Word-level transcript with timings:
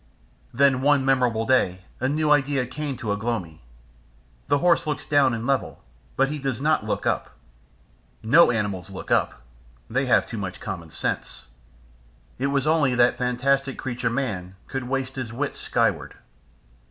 Then 0.51 0.81
one 0.81 1.05
memorable 1.05 1.45
day 1.45 1.83
a 1.99 2.09
new 2.09 2.31
idea 2.31 2.65
came 2.65 2.97
to 2.97 3.11
Ugh 3.11 3.23
lomi. 3.23 3.61
The 4.47 4.57
horse 4.57 4.87
looks 4.87 5.07
down 5.07 5.31
and 5.35 5.45
level, 5.45 5.83
but 6.15 6.29
he 6.29 6.39
does 6.39 6.59
not 6.59 6.83
look 6.83 7.05
up. 7.05 7.37
No 8.23 8.49
animals 8.49 8.89
look 8.89 9.11
up 9.11 9.43
they 9.91 10.07
have 10.07 10.25
too 10.25 10.39
much 10.39 10.59
common 10.59 10.89
sense. 10.89 11.45
It 12.39 12.47
was 12.47 12.65
only 12.65 12.95
that 12.95 13.19
fantastic 13.19 13.77
creature, 13.77 14.09
man, 14.09 14.55
could 14.65 14.85
waste 14.89 15.13
his 15.17 15.31
wits 15.31 15.59
skyward. 15.59 16.15